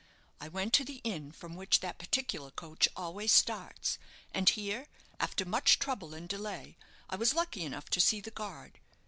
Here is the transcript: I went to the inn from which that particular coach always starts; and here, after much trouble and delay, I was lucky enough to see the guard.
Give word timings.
I 0.39 0.47
went 0.47 0.73
to 0.73 0.83
the 0.83 0.99
inn 1.03 1.31
from 1.31 1.55
which 1.55 1.81
that 1.81 1.99
particular 1.99 2.49
coach 2.49 2.87
always 2.95 3.31
starts; 3.31 3.99
and 4.33 4.49
here, 4.49 4.87
after 5.19 5.45
much 5.45 5.77
trouble 5.77 6.15
and 6.15 6.27
delay, 6.27 6.75
I 7.07 7.17
was 7.17 7.35
lucky 7.35 7.61
enough 7.61 7.87
to 7.91 8.01
see 8.01 8.19
the 8.19 8.31
guard. 8.31 8.79